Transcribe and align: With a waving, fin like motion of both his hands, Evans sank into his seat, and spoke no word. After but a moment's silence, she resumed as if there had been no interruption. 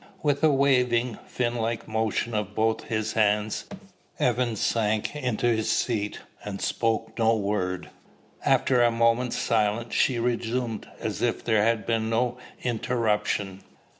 With 0.23 0.43
a 0.43 0.49
waving, 0.51 1.19
fin 1.27 1.53
like 1.53 1.87
motion 1.87 2.33
of 2.33 2.55
both 2.55 2.85
his 2.85 3.13
hands, 3.13 3.65
Evans 4.17 4.59
sank 4.59 5.15
into 5.15 5.45
his 5.45 5.69
seat, 5.69 6.21
and 6.43 6.59
spoke 6.59 7.19
no 7.19 7.35
word. 7.37 7.91
After 8.43 8.77
but 8.77 8.87
a 8.87 8.91
moment's 8.91 9.37
silence, 9.37 9.93
she 9.93 10.17
resumed 10.17 10.87
as 10.99 11.21
if 11.21 11.43
there 11.43 11.61
had 11.63 11.85
been 11.85 12.09
no 12.09 12.39
interruption. 12.63 13.61